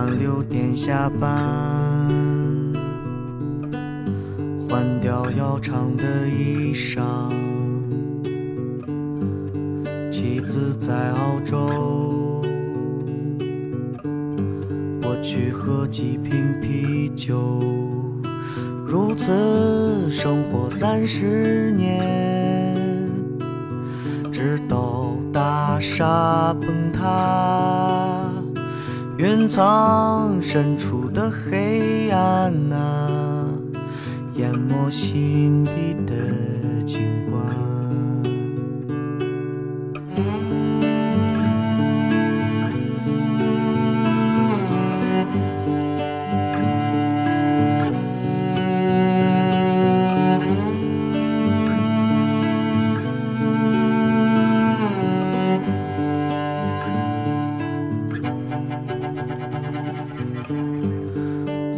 [0.00, 1.28] 晚六点下班，
[4.66, 7.02] 换掉要长的衣裳。
[10.10, 12.40] 妻子在澳洲，
[15.02, 17.60] 我去喝几瓶啤酒。
[18.86, 22.74] 如此生活三十年，
[24.32, 28.19] 直到大厦崩塌，
[29.20, 33.44] 云层深处的黑暗啊，
[34.36, 36.14] 淹没心底的
[36.86, 37.29] 景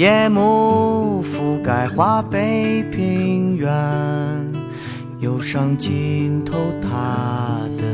[0.00, 3.70] 夜幕覆盖华北平原，
[5.18, 7.84] 忧伤浸透他的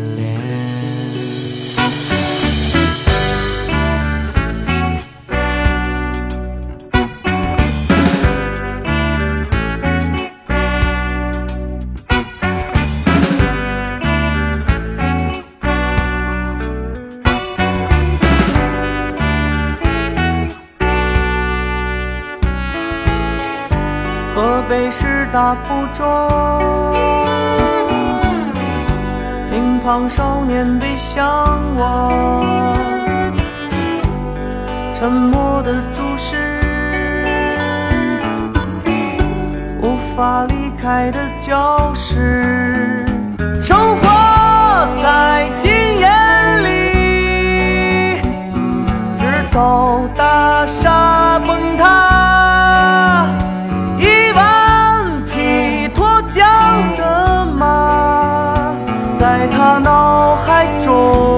[25.36, 26.02] 大附中，
[29.50, 31.26] 乒乓少年背向
[31.76, 32.10] 我，
[34.94, 36.62] 沉默的注视，
[39.82, 43.04] 无法离开的教室，
[43.62, 44.06] 生活。
[59.26, 61.35] 在他脑海中。